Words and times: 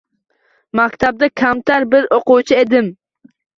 Maktabda 0.79 1.29
kamtar 1.43 1.87
bir 1.93 2.09
oʻquvchi 2.19 2.61
edim. 2.65 2.93